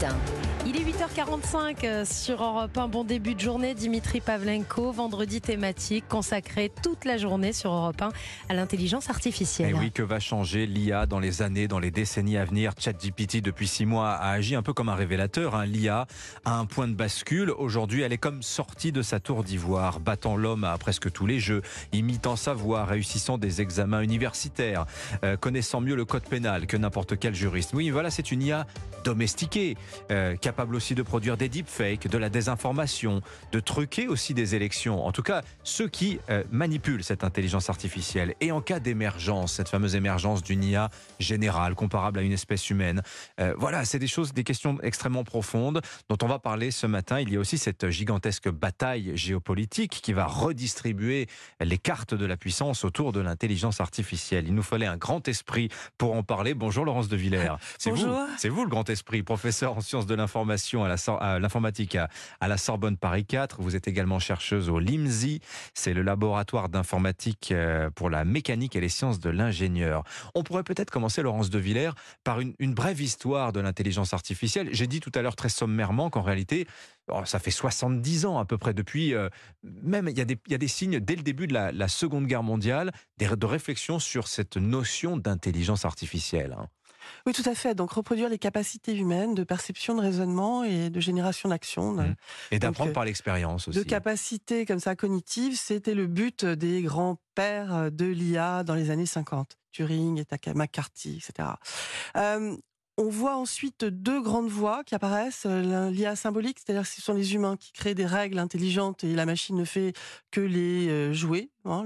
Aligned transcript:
matin. 0.00 0.49
Il 0.66 0.76
est 0.76 0.84
8h45 0.84 1.76
euh, 1.84 2.04
sur 2.04 2.42
Europe 2.42 2.76
1. 2.76 2.88
Bon 2.88 3.02
début 3.02 3.34
de 3.34 3.40
journée, 3.40 3.74
Dimitri 3.74 4.20
Pavlenko. 4.20 4.92
Vendredi 4.92 5.40
thématique 5.40 6.04
consacré 6.06 6.70
toute 6.82 7.06
la 7.06 7.16
journée 7.16 7.54
sur 7.54 7.72
Europe 7.72 8.02
1 8.02 8.10
à 8.50 8.54
l'intelligence 8.54 9.08
artificielle. 9.08 9.70
Et 9.70 9.74
oui, 9.74 9.90
que 9.90 10.02
va 10.02 10.20
changer 10.20 10.66
l'IA 10.66 11.06
dans 11.06 11.18
les 11.18 11.40
années, 11.40 11.66
dans 11.66 11.78
les 11.78 11.90
décennies 11.90 12.36
à 12.36 12.44
venir? 12.44 12.72
ChatGPT, 12.78 13.40
depuis 13.40 13.66
six 13.66 13.86
mois, 13.86 14.10
a 14.10 14.32
agi 14.32 14.54
un 14.54 14.62
peu 14.62 14.74
comme 14.74 14.90
un 14.90 14.94
révélateur. 14.94 15.54
Hein. 15.54 15.64
L'IA 15.64 16.06
a 16.44 16.58
un 16.58 16.66
point 16.66 16.88
de 16.88 16.94
bascule. 16.94 17.50
Aujourd'hui, 17.50 18.02
elle 18.02 18.12
est 18.12 18.18
comme 18.18 18.42
sortie 18.42 18.92
de 18.92 19.00
sa 19.00 19.18
tour 19.18 19.44
d'ivoire, 19.44 19.98
battant 19.98 20.36
l'homme 20.36 20.64
à 20.64 20.76
presque 20.76 21.10
tous 21.10 21.26
les 21.26 21.40
jeux, 21.40 21.62
imitant 21.92 22.36
sa 22.36 22.52
voix, 22.52 22.84
réussissant 22.84 23.38
des 23.38 23.62
examens 23.62 24.02
universitaires, 24.02 24.84
euh, 25.24 25.38
connaissant 25.38 25.80
mieux 25.80 25.96
le 25.96 26.04
code 26.04 26.24
pénal 26.24 26.66
que 26.66 26.76
n'importe 26.76 27.18
quel 27.18 27.34
juriste. 27.34 27.70
Oui, 27.72 27.88
voilà, 27.88 28.10
c'est 28.10 28.30
une 28.30 28.42
IA 28.42 28.66
domestiquée, 29.04 29.76
euh, 30.10 30.36
capable 30.50 30.74
aussi 30.74 30.96
de 30.96 31.02
produire 31.04 31.36
des 31.36 31.48
deepfakes, 31.48 32.08
de 32.08 32.18
la 32.18 32.28
désinformation, 32.28 33.22
de 33.52 33.60
truquer 33.60 34.08
aussi 34.08 34.34
des 34.34 34.56
élections. 34.56 35.06
En 35.06 35.12
tout 35.12 35.22
cas, 35.22 35.42
ceux 35.62 35.86
qui 35.86 36.18
euh, 36.28 36.42
manipulent 36.50 37.04
cette 37.04 37.22
intelligence 37.22 37.70
artificielle. 37.70 38.34
Et 38.40 38.50
en 38.50 38.60
cas 38.60 38.80
d'émergence, 38.80 39.52
cette 39.52 39.68
fameuse 39.68 39.94
émergence 39.94 40.42
d'une 40.42 40.64
IA 40.64 40.90
générale, 41.20 41.76
comparable 41.76 42.18
à 42.18 42.22
une 42.22 42.32
espèce 42.32 42.68
humaine, 42.68 43.00
euh, 43.38 43.54
voilà, 43.58 43.84
c'est 43.84 44.00
des 44.00 44.08
choses, 44.08 44.34
des 44.34 44.42
questions 44.42 44.76
extrêmement 44.82 45.22
profondes 45.22 45.82
dont 46.08 46.18
on 46.20 46.26
va 46.26 46.40
parler 46.40 46.72
ce 46.72 46.88
matin. 46.88 47.20
Il 47.20 47.32
y 47.32 47.36
a 47.36 47.38
aussi 47.38 47.56
cette 47.56 47.88
gigantesque 47.88 48.48
bataille 48.48 49.16
géopolitique 49.16 50.00
qui 50.02 50.12
va 50.12 50.26
redistribuer 50.26 51.28
les 51.60 51.78
cartes 51.78 52.12
de 52.12 52.26
la 52.26 52.36
puissance 52.36 52.84
autour 52.84 53.12
de 53.12 53.20
l'intelligence 53.20 53.80
artificielle. 53.80 54.48
Il 54.48 54.56
nous 54.56 54.64
fallait 54.64 54.86
un 54.86 54.96
grand 54.96 55.28
esprit 55.28 55.68
pour 55.96 56.16
en 56.16 56.24
parler. 56.24 56.54
Bonjour 56.54 56.84
Laurence 56.84 57.08
de 57.08 57.16
Villers. 57.16 57.54
C'est 57.78 57.92
vous, 57.92 58.18
c'est 58.36 58.48
vous 58.48 58.64
le 58.64 58.70
grand 58.70 58.90
esprit, 58.90 59.22
professeur 59.22 59.76
en 59.76 59.80
sciences 59.80 60.06
de 60.06 60.16
l'information 60.16 60.39
à 60.44 61.38
l'informatique 61.38 61.96
à, 61.96 62.48
la 62.48 62.56
Sorbonne 62.56 62.96
Paris 62.96 63.24
4. 63.24 63.60
Vous 63.60 63.76
êtes 63.76 63.88
également 63.88 64.18
chercheuse 64.18 64.68
au 64.68 64.78
LIMSI. 64.78 65.40
C'est 65.74 65.94
le 65.94 66.02
laboratoire 66.02 66.68
d'informatique 66.68 67.52
euh, 67.52 67.90
pour 67.90 68.10
la 68.10 68.24
mécanique 68.24 68.76
et 68.76 68.80
les 68.80 68.88
sciences 68.88 69.20
de 69.20 69.30
l'ingénieur. 69.30 70.04
On 70.34 70.42
pourrait 70.42 70.62
peut-être 70.62 70.90
commencer, 70.90 71.22
Laurence 71.22 71.50
de 71.50 71.58
Villers, 71.58 71.92
par 72.24 72.40
une, 72.40 72.74
brève 72.74 73.00
histoire 73.00 73.52
de 73.52 73.60
l'intelligence 73.60 74.14
artificielle. 74.14 74.68
J'ai 74.72 74.86
dit 74.86 75.00
tout 75.00 75.12
à 75.14 75.22
l'heure 75.22 75.36
très 75.36 75.48
sommairement 75.48 76.10
qu'en 76.10 76.22
réalité, 76.22 76.66
oh, 77.08 77.22
ça 77.24 77.38
fait 77.38 77.50
70 77.50 78.26
ans 78.26 78.38
à 78.38 78.44
peu 78.44 78.58
près 78.58 78.74
depuis, 78.74 79.14
euh, 79.14 79.28
même 79.62 80.08
il 80.08 80.16
y, 80.16 80.20
a 80.20 80.58
des, 80.58 80.68
signes 80.68 81.00
dès 81.00 81.16
le 81.16 81.22
début 81.22 81.46
de 81.46 81.54
la, 81.54 81.88
Seconde 81.88 82.26
Guerre 82.26 82.42
mondiale, 82.42 82.92
de 83.18 83.46
réflexion 83.46 83.98
sur 83.98 84.28
cette 84.28 84.56
notion 84.56 85.16
d'intelligence 85.16 85.84
artificielle. 85.84 86.56
Hein. 86.58 86.68
Oui, 87.26 87.32
tout 87.32 87.48
à 87.48 87.54
fait. 87.54 87.74
Donc 87.74 87.92
reproduire 87.92 88.28
les 88.28 88.38
capacités 88.38 88.94
humaines 88.94 89.34
de 89.34 89.44
perception, 89.44 89.94
de 89.94 90.00
raisonnement 90.00 90.64
et 90.64 90.90
de 90.90 91.00
génération 91.00 91.48
d'action. 91.48 91.92
Mmh. 91.92 92.14
Et 92.50 92.58
d'apprendre 92.58 92.92
par 92.92 93.04
l'expérience 93.04 93.68
aussi. 93.68 93.78
De 93.78 93.84
capacités 93.84 94.66
comme 94.66 94.80
ça 94.80 94.96
cognitives, 94.96 95.58
c'était 95.58 95.94
le 95.94 96.06
but 96.06 96.44
des 96.44 96.82
grands 96.82 97.18
pères 97.34 97.90
de 97.90 98.06
l'IA 98.06 98.64
dans 98.64 98.74
les 98.74 98.90
années 98.90 99.06
50. 99.06 99.56
Turing, 99.72 100.18
et 100.18 100.54
McCarthy, 100.54 101.18
etc. 101.18 101.48
Euh, 102.16 102.56
on 103.00 103.08
voit 103.08 103.36
ensuite 103.36 103.84
deux 103.84 104.20
grandes 104.20 104.48
voies 104.48 104.84
qui 104.84 104.94
apparaissent. 104.94 105.46
Euh, 105.46 105.90
L'IA 105.90 106.16
symbolique, 106.16 106.58
c'est-à-dire 106.58 106.82
que 106.82 106.88
ce 106.88 107.00
sont 107.00 107.14
les 107.14 107.34
humains 107.34 107.56
qui 107.56 107.72
créent 107.72 107.94
des 107.94 108.04
règles 108.04 108.38
intelligentes 108.38 109.04
et 109.04 109.14
la 109.14 109.24
machine 109.24 109.56
ne 109.56 109.64
fait 109.64 109.94
que 110.30 110.40
les 110.42 110.88
euh, 110.88 111.12
jouer. 111.14 111.50
Hein, 111.64 111.84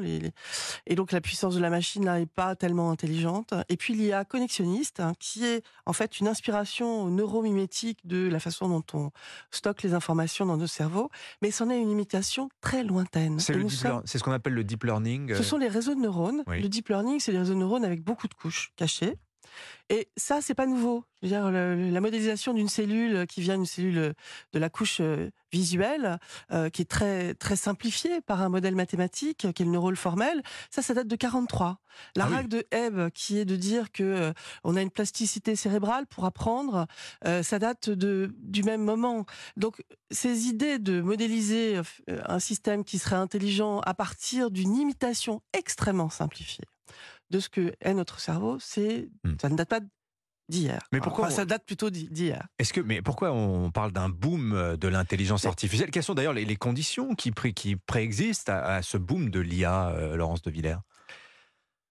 et 0.87 0.95
donc 0.95 1.11
la 1.11 1.21
puissance 1.21 1.56
de 1.56 1.61
la 1.61 1.71
machine 1.71 2.05
là 2.05 2.19
n'est 2.19 2.27
pas 2.27 2.56
tellement 2.56 2.91
intelligente. 2.91 3.55
Et 3.69 3.77
puis 3.77 3.95
l'IA 3.95 4.25
connexionniste, 4.25 5.01
hein, 5.01 5.12
qui 5.21 5.45
est 5.45 5.65
en 5.87 5.93
fait 5.93 6.19
une 6.19 6.29
inspiration 6.29 7.09
neuromimétique 7.09 7.99
de 8.05 8.28
la 8.28 8.41
façon 8.41 8.69
dont 8.69 8.84
on 8.93 9.11
stocke 9.51 9.83
les 9.83 9.95
informations 9.95 10.47
dans 10.47 10.56
nos 10.56 10.67
cerveaux, 10.67 11.11
mais 11.43 11.51
c'en 11.51 11.71
est 11.71 11.78
une 11.78 11.91
imitation 11.91 12.49
très 12.61 12.83
lointaine. 12.83 13.39
C'est 14.05 14.19
ce 14.19 14.25
qu'on 14.25 14.33
appelle 14.33 14.55
le 14.55 14.65
deep 14.65 14.83
learning. 14.84 15.34
Ce 15.34 15.43
sont 15.44 15.59
les 15.59 15.69
réseaux 15.69 15.94
de 15.94 16.00
neurones. 16.00 16.43
Le 16.47 16.69
deep 16.69 16.88
learning, 16.88 17.21
c'est 17.21 17.33
des 17.33 17.38
réseaux 17.38 17.55
de 17.55 17.59
neurones 17.61 17.84
avec 17.84 18.03
beaucoup 18.03 18.27
de 18.27 18.34
couches 18.34 18.72
cachées. 18.77 19.17
Et 19.91 20.09
ça, 20.16 20.41
c'est 20.41 20.54
pas 20.54 20.66
nouveau. 20.66 21.04
dire, 21.22 21.50
la 21.50 22.00
modélisation 22.00 22.54
d'une 22.54 22.69
cellule 22.69 23.26
qui 23.26 23.42
vient 23.42 23.56
d'une 23.56 23.66
cellule 23.66 24.15
de 24.53 24.59
la 24.59 24.70
couche 24.70 24.98
euh, 25.00 25.31
visuelle, 25.53 26.19
euh, 26.53 26.70
qui 26.70 26.82
est 26.82 26.91
très 26.91 27.34
très 27.34 27.56
simplifiée 27.56 28.20
par 28.20 28.41
un 28.41 28.48
modèle 28.48 28.75
mathématique, 28.75 29.47
qui 29.53 29.62
est 29.62 29.66
le 29.66 29.70
neurone 29.70 29.97
formel, 29.97 30.43
ça, 30.70 30.81
ça 30.81 30.94
date 30.94 31.06
de 31.06 31.16
43. 31.16 31.78
La 32.16 32.25
ah 32.25 32.28
règle 32.28 32.48
de 32.48 32.64
Hebb, 32.70 33.10
qui 33.10 33.38
est 33.38 33.44
de 33.44 33.56
dire 33.56 33.93
que 33.93 34.03
euh, 34.03 34.32
on 34.64 34.75
a 34.75 34.82
une 34.82 34.91
plasticité 34.91 35.54
cérébrale 35.54 36.06
pour 36.06 36.25
apprendre, 36.25 36.87
ça 37.22 37.59
date 37.59 37.91
de 37.91 38.34
du 38.38 38.62
même 38.62 38.82
moment. 38.82 39.26
Donc, 39.56 39.82
ces 40.10 40.47
idées 40.47 40.78
de 40.78 41.00
modéliser 41.00 41.81
un 42.09 42.38
système 42.38 42.84
qui 42.84 42.98
serait 42.98 43.16
intelligent 43.16 43.81
à 43.81 43.94
partir 43.94 44.50
d'une 44.50 44.76
imitation 44.76 45.43
extrêmement 45.53 46.10
simplifiée 46.10 46.64
de 47.31 47.41
ce 47.41 47.49
que 47.49 47.75
est 47.81 47.95
notre 47.95 48.21
cerveau, 48.21 48.59
c'est 48.61 49.09
hmm. 49.25 49.35
ça 49.41 49.49
ne 49.49 49.57
date 49.57 49.69
pas 49.69 49.81
d'hier. 50.49 50.81
Mais 50.93 51.01
pourquoi 51.01 51.31
ça 51.31 51.45
date 51.45 51.65
plutôt 51.65 51.91
d'hier 51.91 52.47
Est-ce 52.59 52.73
que 52.73 52.81
mais 52.81 53.03
pourquoi 53.03 53.33
on 53.33 53.71
parle 53.71 53.93
d'un 53.93 54.09
boom 54.09 54.53
euh, 54.53 54.77
de 54.77 54.89
l'intelligence 54.89 55.47
artificielle? 55.47 55.91
Quelles 55.91 56.03
sont 56.03 56.15
d'ailleurs 56.15 56.35
les, 56.35 56.57
conditions 56.57 57.15
qui, 57.15 57.33
qui 57.55 57.77
préexistent 57.77 58.51
à, 58.51 58.83
ce 58.83 58.99
boom 58.99 59.31
de 59.31 59.41
l'IA, 59.41 59.89
euh, 59.91 60.17
Laurence 60.17 60.43
de 60.43 60.51
Villers? 60.51 60.79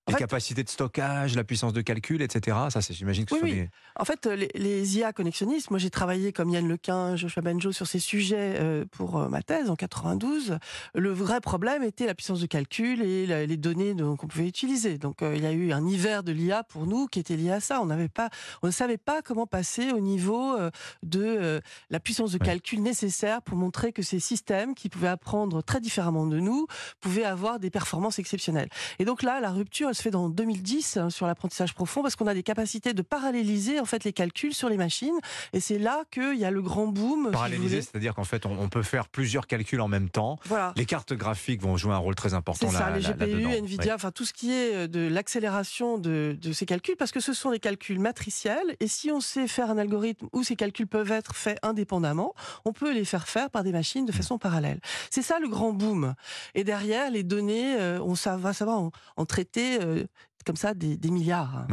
Les 0.08 0.16
capacités 0.16 0.64
de 0.64 0.69
stockage, 0.69 1.36
la 1.36 1.44
puissance 1.44 1.72
de 1.72 1.81
calcul, 1.81 2.22
etc. 2.22 2.58
Ça, 2.69 2.81
c'est, 2.81 2.94
j'imagine 2.94 3.25
que 3.25 3.38
ce 3.38 3.44
oui, 3.44 3.68
En 3.97 4.03
fait, 4.03 4.25
les, 4.25 4.97
IA 4.97 5.14
connexionnistes, 5.14 5.69
moi 5.69 5.80
j'ai 5.80 5.90
travaillé 5.90 6.34
comme 6.34 6.50
Yann 6.50 6.68
Lequin, 6.68 7.16
Joshua 7.16 7.41
Benjo 7.41 7.72
sur 7.72 7.88
ces 7.88 8.00
sujets 8.00 8.56
euh, 8.59 8.86
pour 8.91 9.18
euh, 9.18 9.30
ma 9.30 9.41
thèse 9.41 9.69
en 9.69 9.75
92. 9.75 10.58
Le 10.94 11.09
vrai 11.12 11.40
problème 11.40 11.84
était 11.84 12.06
la 12.06 12.16
puissance 12.16 12.41
de 12.41 12.46
calcul 12.47 13.02
et 13.02 13.47
les 13.47 13.58
données 13.58 13.96
qu'on 13.96 14.28
pouvait 14.28 14.47
utiliser. 14.47 14.97
Donc 14.97 15.22
euh, 15.22 15.36
il 15.36 15.44
y 15.44 15.46
a 15.46 15.53
eu 15.53 15.72
un 15.72 15.88
hiver 15.88 16.24
de 16.24 16.34
l'IA 16.34 16.64
pour 16.64 16.85
nous 16.85 17.08
qui 17.08 17.20
était 17.20 17.38
lié 17.38 17.52
à 17.52 17.59
ça. 17.62 17.81
On 17.81 17.85
n'avait 17.85 18.09
pas, 18.09 18.30
on 18.62 18.68
ne 18.68 18.72
savait 18.72 18.97
pas 18.97 19.22
comment 19.22 19.47
passer 19.47 19.91
au 19.91 20.00
niveau 20.00 20.58
de 21.02 21.62
la 21.90 22.00
puissance 22.00 22.31
de 22.31 22.38
calcul 22.38 22.81
nécessaire 22.81 23.41
pour 23.41 23.58
montrer 23.58 23.94
que 23.94 24.02
ces 24.02 24.20
systèmes 24.20 24.75
qui 24.75 24.90
pouvaient 24.90 25.08
apprendre 25.08 25.62
très 25.62 25.80
différemment 25.80 26.28
de 26.28 26.40
nous 26.40 26.68
pouvaient 27.00 27.24
avoir 27.24 27.59
des 27.59 27.70
performances 27.70 28.20
exceptionnelles. 28.20 28.70
Et 29.00 29.06
donc 29.06 29.24
là, 29.24 29.40
la 29.40 29.52
rupture 29.52 29.93
se 29.94 30.02
fait 30.02 30.12
dans 30.12 30.30
2010 30.30 30.98
hein, 30.98 31.09
sur 31.09 31.28
l'apprentissage 31.28 31.74
profond 31.74 32.02
parce 32.02 32.16
qu'on 32.16 32.28
a 32.28 32.34
des 32.34 32.44
capacités 32.44 32.94
de 32.94 33.02
paralléliser 33.02 33.80
en 33.80 33.86
fait 33.86 34.04
les 34.04 34.14
calculs 34.14 34.54
sur 34.54 34.70
les 34.70 34.78
machines 34.78 35.18
et 35.54 35.59
c'est 35.59 35.80
là 35.80 36.04
qu'il 36.12 36.36
y 36.36 36.46
a 36.46 36.52
le 36.52 36.62
grand 36.62 36.88
boom. 36.88 37.31
Paralléliser, 37.31 37.81
c'est-à-dire 37.81 38.16
qu'en 38.16 38.24
fait 38.24 38.46
on, 38.46 38.70
peut 38.70 38.84
faire 38.84 39.08
plusieurs 39.08 39.48
calculs 39.48 39.82
en 39.82 39.88
même 39.88 40.09
temps. 40.09 40.40
Voilà. 40.46 40.74
Les 40.76 40.86
cartes 40.86 41.14
graphiques 41.14 41.62
vont 41.62 41.78
jouer 41.78 41.94
un 41.94 41.98
rôle 41.98 42.16
très 42.16 42.34
important 42.34 42.72
là. 42.72 42.80
Ça, 42.80 42.90
les 42.92 43.02
GPU, 43.02 43.46
Nvidia, 43.46 43.96
enfin 43.96 44.12
tout 44.12 44.26
ce 44.26 44.34
qui 44.34 44.52
est 44.52 44.76
euh, 44.76 44.88
de 44.88 45.08
l'accélération 45.08 45.98
de, 45.98 46.38
de 46.40 46.53
ces 46.53 46.66
calculs 46.66 46.96
parce 46.98 47.12
que 47.12 47.20
ce 47.20 47.34
sont 47.34 47.52
des 47.52 47.59
calculs 47.59 48.00
matriciels 48.00 48.76
et 48.80 48.88
si 48.88 49.12
on 49.12 49.22
sait 49.22 49.48
faire 49.48 49.70
un 49.70 49.78
algorithme 49.78 50.28
où 50.34 50.44
ces 50.44 50.56
calculs 50.56 50.88
peuvent 50.88 51.12
être 51.12 51.36
faits 51.36 51.59
indépendamment, 51.64 52.34
on 52.66 52.74
peut 52.74 52.94
les 52.94 53.06
faire 53.06 53.28
faire 53.28 53.50
par 53.50 53.64
des 53.64 53.72
machines 53.72 54.06
de 54.06 54.12
façon 54.12 54.38
parallèle. 54.38 54.80
C'est 55.09 55.22
ça 55.22 55.40
le 55.40 55.48
grand 55.48 55.74
boom. 55.74 56.14
Et 56.56 56.64
derrière 56.64 57.09
les 57.12 57.24
données, 57.24 57.76
euh, 57.80 58.00
on 58.02 58.14
va 58.38 58.53
savoir 58.53 58.80
en, 58.80 58.92
en 59.18 59.26
traiter 59.26 59.80
euh, 59.84 60.04
comme 60.46 60.56
ça 60.56 60.74
des, 60.74 60.98
milliards. 61.10 61.68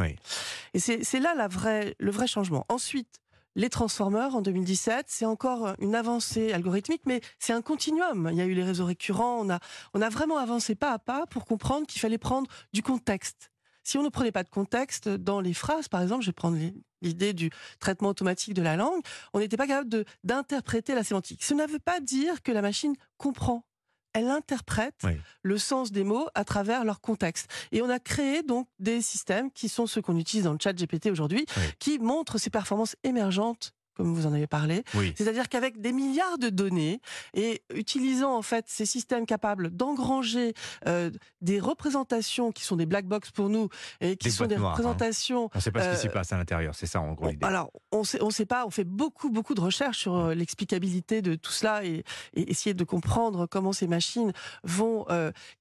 Et 0.73 0.79
c'est 0.79 1.19
là 1.19 1.33
la 1.35 1.47
vraie, 1.47 1.95
le 1.99 2.11
vrai 2.11 2.27
changement. 2.27 2.65
Ensuite, 2.69 3.21
les 3.55 3.69
transformeurs 3.69 4.35
en 4.35 4.41
2017, 4.41 5.05
c'est 5.09 5.25
encore 5.25 5.73
une 5.79 5.95
avancée 5.95 6.53
algorithmique, 6.53 7.01
mais 7.05 7.21
c'est 7.37 7.53
un 7.53 7.61
continuum. 7.61 8.29
Il 8.31 8.37
y 8.37 8.41
a 8.41 8.45
eu 8.45 8.53
les 8.53 8.63
réseaux 8.63 8.85
récurrents, 8.85 9.39
on 9.41 9.49
a, 9.49 9.59
on 9.93 10.01
a 10.01 10.09
vraiment 10.09 10.37
avancé 10.37 10.75
pas 10.75 10.93
à 10.93 10.99
pas 10.99 11.25
pour 11.27 11.45
comprendre 11.45 11.85
qu'il 11.85 11.99
fallait 11.99 12.17
prendre 12.17 12.49
du 12.73 12.81
contexte. 12.81 13.51
Si 13.83 13.97
on 13.97 14.03
ne 14.03 14.09
prenait 14.09 14.31
pas 14.31 14.43
de 14.43 14.49
contexte 14.49 15.09
dans 15.09 15.41
les 15.41 15.53
phrases, 15.53 15.87
par 15.87 16.01
exemple, 16.01 16.21
je 16.21 16.27
vais 16.27 16.33
prendre 16.33 16.57
l'idée 17.01 17.33
du 17.33 17.49
traitement 17.79 18.09
automatique 18.09 18.53
de 18.53 18.61
la 18.61 18.75
langue, 18.75 19.01
on 19.33 19.39
n'était 19.39 19.57
pas 19.57 19.67
capable 19.67 20.05
d'interpréter 20.23 20.93
la 20.93 21.03
sémantique. 21.03 21.43
Ça 21.43 21.55
ne 21.55 21.65
veut 21.65 21.79
pas 21.79 21.99
dire 21.99 22.43
que 22.43 22.51
la 22.51 22.61
machine 22.61 22.95
comprend 23.17 23.65
elle 24.13 24.27
interprète 24.29 25.05
le 25.41 25.57
sens 25.57 25.91
des 25.91 26.03
mots 26.03 26.27
à 26.35 26.43
travers 26.43 26.83
leur 26.85 27.01
contexte. 27.01 27.47
Et 27.71 27.81
on 27.81 27.89
a 27.89 27.99
créé 27.99 28.43
donc 28.43 28.67
des 28.79 29.01
systèmes 29.01 29.51
qui 29.51 29.69
sont 29.69 29.87
ceux 29.87 30.01
qu'on 30.01 30.17
utilise 30.17 30.45
dans 30.45 30.53
le 30.53 30.59
chat 30.61 30.73
GPT 30.73 31.07
aujourd'hui, 31.07 31.45
qui 31.79 31.99
montrent 31.99 32.37
ces 32.37 32.49
performances 32.49 32.95
émergentes 33.03 33.73
comme 33.95 34.13
vous 34.13 34.25
en 34.25 34.33
avez 34.33 34.47
parlé. 34.47 34.83
C'est-à-dire 35.15 35.49
qu'avec 35.49 35.81
des 35.81 35.91
milliards 35.91 36.37
de 36.37 36.49
données 36.49 37.01
et 37.33 37.63
utilisant 37.73 38.35
en 38.35 38.41
fait 38.41 38.65
ces 38.67 38.85
systèmes 38.85 39.25
capables 39.25 39.69
d'engranger 39.69 40.53
euh, 40.87 41.11
des 41.41 41.59
représentations 41.59 42.51
qui 42.51 42.63
sont 42.63 42.75
des 42.75 42.85
black 42.85 43.05
box 43.05 43.31
pour 43.31 43.49
nous 43.49 43.69
et 43.99 44.15
qui 44.15 44.31
sont 44.31 44.45
des 44.45 44.55
hein. 44.55 44.69
représentations. 44.69 45.49
On 45.53 45.57
ne 45.57 45.61
sait 45.61 45.71
pas 45.71 45.83
ce 45.83 45.95
qui 45.95 46.01
s'y 46.01 46.07
euh, 46.07 46.11
passe 46.11 46.31
à 46.31 46.37
l'intérieur, 46.37 46.75
c'est 46.75 46.85
ça 46.85 47.01
en 47.01 47.13
gros 47.13 47.29
l'idée. 47.29 47.45
Alors 47.45 47.71
on 47.91 48.03
sait, 48.03 48.21
on 48.21 48.29
sait 48.29 48.45
pas, 48.45 48.65
on 48.65 48.69
fait 48.69 48.83
beaucoup 48.83 49.29
beaucoup 49.29 49.53
de 49.53 49.61
recherches 49.61 49.99
sur 49.99 50.15
euh, 50.15 50.33
l'explicabilité 50.33 51.21
de 51.21 51.35
tout 51.35 51.51
cela 51.51 51.83
et, 51.85 52.03
essayer 52.33 52.73
de 52.73 52.83
comprendre 52.83 53.45
comment 53.45 53.73
ces 53.73 53.87
machines 53.87 54.31
vont 54.63 55.05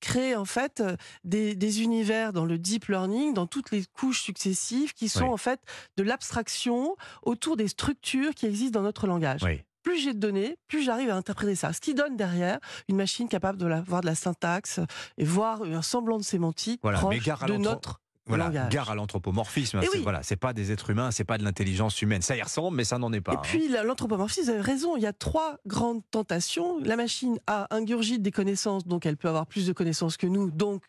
créer 0.00 0.34
en 0.34 0.44
fait 0.44 0.82
des, 1.24 1.54
des, 1.54 1.82
univers 1.82 2.32
dans 2.32 2.44
le 2.44 2.58
deep 2.58 2.86
learning, 2.86 3.34
dans 3.34 3.46
toutes 3.46 3.70
les 3.70 3.84
couches 3.84 4.22
successives 4.22 4.92
qui 4.92 5.08
sont 5.08 5.26
en 5.26 5.36
fait 5.36 5.60
de 5.96 6.02
l'abstraction 6.02 6.96
autour 7.22 7.56
des 7.56 7.68
structures 7.68 8.19
qui 8.34 8.46
existent 8.46 8.78
dans 8.78 8.84
notre 8.84 9.06
langage. 9.06 9.40
Plus 9.82 9.98
j'ai 9.98 10.12
de 10.12 10.18
données, 10.18 10.56
plus 10.68 10.82
j'arrive 10.82 11.08
à 11.08 11.16
interpréter 11.16 11.54
ça. 11.54 11.72
Ce 11.72 11.80
qui 11.80 11.94
donne 11.94 12.16
derrière 12.16 12.58
une 12.88 12.96
machine 12.96 13.28
capable 13.28 13.58
de 13.58 13.66
voir 13.86 14.02
de 14.02 14.06
la 14.06 14.14
syntaxe 14.14 14.78
et 15.16 15.24
voir 15.24 15.62
un 15.62 15.80
semblant 15.80 16.18
de 16.18 16.22
sémantique 16.22 16.82
proche 16.82 17.18
de 17.46 17.56
notre 17.56 18.00
voilà, 18.26 18.50
gare 18.68 18.90
à 18.90 18.94
l'anthropomorphisme. 18.94 19.80
C'est 19.90 19.98
voilà, 19.98 20.22
c'est 20.22 20.36
pas 20.36 20.52
des 20.52 20.72
êtres 20.72 20.90
humains, 20.90 21.10
c'est 21.10 21.24
pas 21.24 21.38
de 21.38 21.44
l'intelligence 21.44 22.00
humaine. 22.02 22.22
Ça 22.22 22.36
y 22.36 22.42
ressemble, 22.42 22.76
mais 22.76 22.84
ça 22.84 22.98
n'en 22.98 23.12
est 23.12 23.20
pas. 23.20 23.32
Et 23.32 23.36
hein. 23.36 23.42
puis 23.42 23.68
l'anthropomorphisme, 23.68 24.44
vous 24.44 24.50
avez 24.50 24.60
raison. 24.60 24.96
Il 24.96 25.02
y 25.02 25.06
a 25.06 25.12
trois 25.12 25.56
grandes 25.66 26.02
tentations. 26.10 26.78
La 26.80 26.96
machine 26.96 27.38
a 27.46 27.66
ingurgite 27.74 28.22
des 28.22 28.30
connaissances, 28.30 28.86
donc 28.86 29.06
elle 29.06 29.16
peut 29.16 29.28
avoir 29.28 29.46
plus 29.46 29.66
de 29.66 29.72
connaissances 29.72 30.16
que 30.16 30.26
nous. 30.26 30.50
Donc 30.50 30.82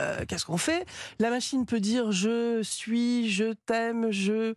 euh, 0.00 0.24
qu'est-ce 0.26 0.44
qu'on 0.44 0.56
fait? 0.56 0.84
La 1.18 1.30
machine 1.30 1.66
peut 1.66 1.80
dire 1.80 2.12
je 2.12 2.62
suis, 2.62 3.30
je 3.30 3.54
t'aime, 3.66 4.10
je 4.10 4.54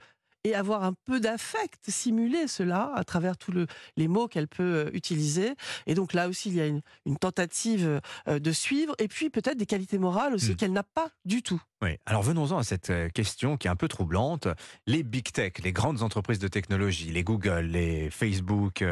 et 0.48 0.56
avoir 0.56 0.84
un 0.84 0.94
peu 0.94 1.20
d'affect, 1.20 1.90
simuler 1.90 2.48
cela 2.48 2.92
à 2.96 3.04
travers 3.04 3.38
tous 3.38 3.54
les 3.98 4.08
mots 4.08 4.28
qu'elle 4.28 4.48
peut 4.48 4.88
euh, 4.88 4.90
utiliser. 4.94 5.54
Et 5.88 5.94
donc 5.94 6.14
là 6.14 6.30
aussi, 6.30 6.50
il 6.50 6.56
y 6.56 6.62
a 6.62 6.68
une, 6.68 6.82
tentative 7.20 8.00
euh, 8.28 8.40
de 8.40 8.52
suivre, 8.52 8.94
et 9.00 9.08
puis 9.08 9.30
peut-être 9.30 9.58
des 9.58 9.66
qualités 9.66 9.98
morales 9.98 10.34
aussi 10.34 10.52
mmh. 10.52 10.56
qu'elle 10.56 10.72
n'a 10.72 10.84
pas 10.84 11.10
du 11.26 11.42
tout. 11.42 11.62
Oui, 11.82 11.98
alors 12.06 12.24
venons-en 12.24 12.58
à 12.58 12.64
cette 12.64 12.90
euh, 12.90 13.10
question 13.10 13.58
qui 13.58 13.68
est 13.68 13.70
un 13.70 13.76
peu 13.76 13.88
troublante. 13.88 14.48
Les 14.86 15.04
big 15.04 15.32
tech, 15.32 15.54
les 15.64 15.74
grandes 15.74 16.02
entreprises 16.02 16.40
de 16.40 16.48
technologie, 16.48 17.12
les 17.12 17.24
Google, 17.24 17.66
les 17.66 18.10
Facebook, 18.10 18.84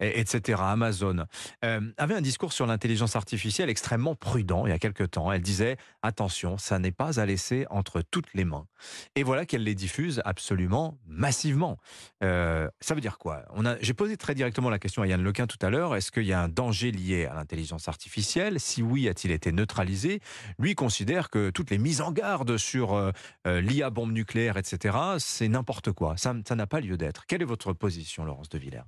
etc., 0.00 0.60
Amazon, 0.62 1.26
avaient 1.62 2.14
un 2.14 2.20
discours 2.20 2.52
sur 2.52 2.66
l'intelligence 2.66 3.16
artificielle 3.16 3.70
extrêmement 3.70 4.14
prudent 4.14 4.66
il 4.66 4.70
y 4.70 4.72
a 4.72 4.78
quelque 4.78 5.04
temps. 5.04 5.30
Elle 5.30 5.42
disait 5.42 5.76
attention, 6.02 6.58
ça 6.58 6.78
n'est 6.78 6.92
pas 6.92 7.20
à 7.20 7.26
laisser 7.26 7.66
entre 7.70 8.02
toutes 8.02 8.32
les 8.34 8.44
mains. 8.44 8.66
Et 9.14 9.22
voilà 9.22 9.46
qu'elle 9.46 9.64
les 9.64 9.74
diffuse 9.74 10.22
absolument 10.24 10.98
massivement. 11.06 11.78
Euh, 12.22 12.68
ça 12.80 12.94
veut 12.94 13.00
dire 13.00 13.18
quoi? 13.18 13.44
J'ai 13.80 13.94
posé 13.94 14.16
très 14.16 14.34
directement 14.34 14.70
la 14.70 14.78
question 14.78 15.02
à 15.02 15.06
Yann 15.06 15.22
Lequin 15.22 15.46
tout 15.46 15.58
à 15.62 15.70
l'heure. 15.70 15.96
Est-ce 15.96 16.10
qu'il 16.10 16.24
y 16.24 16.32
a 16.32 16.40
un 16.40 16.48
danger 16.48 16.90
lié 16.90 17.26
à 17.26 17.34
l'intelligence 17.34 17.88
artificielle? 17.88 18.60
Si 18.60 18.82
oui, 18.82 19.08
a-t-il 19.08 19.32
été 19.32 19.52
neutralisé? 19.52 20.20
Lui 20.58 20.74
considère 20.74 21.30
que 21.30 21.50
toutes 21.50 21.70
les 21.70 21.78
mises 21.78 22.00
en 22.00 22.12
garde 22.12 22.56
sur 22.56 22.94
euh, 22.94 23.10
euh, 23.46 23.60
l'IA 23.60 23.90
bombe 23.90 24.12
nucléaire, 24.12 24.56
etc., 24.56 24.96
c'est 25.18 25.48
n'importe 25.48 25.92
quoi. 25.92 26.16
Ça 26.16 26.32
n'a 26.32 26.66
pas 26.66 26.80
lieu 26.80 26.96
d'être. 26.96 27.26
Quelle 27.26 27.42
est 27.42 27.46
votre 27.46 27.72
position, 27.72 28.24
Laurence 28.24 28.48
de 28.48 28.58
Villers? 28.58 28.82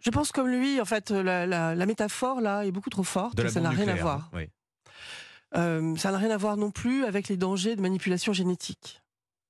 Je 0.00 0.10
pense 0.10 0.30
comme 0.30 0.48
lui, 0.48 0.80
en 0.80 0.84
fait, 0.84 1.10
la, 1.10 1.86
métaphore 1.86 2.40
là 2.40 2.64
est 2.64 2.70
beaucoup 2.70 2.90
trop 2.90 3.02
forte. 3.02 3.48
ça 3.48 3.60
n'a 3.60 3.70
rien 3.70 3.88
à 3.88 3.94
voir. 3.96 4.30
ça 5.52 6.12
n'a 6.12 6.18
rien 6.18 6.30
à 6.30 6.36
voir 6.36 6.56
non 6.56 6.70
plus 6.70 7.04
avec 7.04 7.28
les 7.28 7.36
dangers 7.36 7.74
de 7.74 7.80
manipulation 7.80 8.32
génétique. 8.32 9.02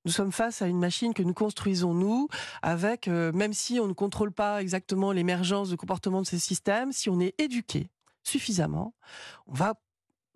Nous 0.06 0.12
sommes 0.12 0.31
face 0.31 0.62
à 0.62 0.69
une 0.69 0.79
machine 0.79 1.12
que 1.14 1.23
nous 1.25 1.35
construisons 1.35 1.93
nous, 1.93 2.29
avec, 2.62 3.08
euh, 3.08 3.32
même 3.32 3.53
si 3.53 3.81
on 3.81 3.88
ne 3.88 3.93
contrôle 3.93 4.31
pas 4.31 4.62
exactement 4.62 5.11
l'émergence 5.11 5.69
de 5.69 5.75
comportement 5.75 6.23
de 6.23 6.26
ces 6.29 6.38
systèmes, 6.38 6.93
si 6.93 7.11
on 7.11 7.19
est 7.19 7.35
éduqué 7.41 7.91
suffisamment, 8.23 8.94
on 9.49 9.55
va 9.55 9.75